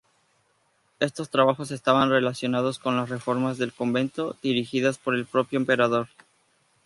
Estos 0.99 1.29
trabajos 1.29 1.69
estaban 1.69 2.09
relacionados 2.09 2.79
con 2.79 2.97
las 2.97 3.09
reformas 3.09 3.59
del 3.59 3.71
convento, 3.71 4.35
dirigidas 4.41 4.97
por 4.97 5.13
el 5.13 5.27
propio 5.27 5.59
Emperador. 5.59 6.07